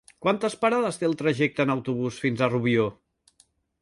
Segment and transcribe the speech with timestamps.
[0.25, 2.89] Quantes parades té el trajecte en autobús fins a Rubió?